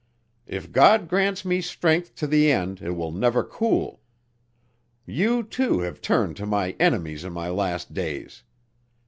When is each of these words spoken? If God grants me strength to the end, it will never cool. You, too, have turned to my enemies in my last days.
If 0.47 0.71
God 0.71 1.07
grants 1.07 1.45
me 1.45 1.61
strength 1.61 2.15
to 2.15 2.25
the 2.25 2.51
end, 2.51 2.81
it 2.81 2.93
will 2.93 3.11
never 3.11 3.43
cool. 3.43 4.01
You, 5.05 5.43
too, 5.43 5.81
have 5.81 6.01
turned 6.01 6.35
to 6.37 6.47
my 6.47 6.71
enemies 6.79 7.23
in 7.23 7.33
my 7.33 7.49
last 7.49 7.93
days. 7.93 8.41